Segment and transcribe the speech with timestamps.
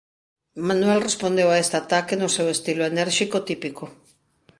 [0.67, 3.85] Manuel respondeu a este ataque no seu estilo enérxico típico.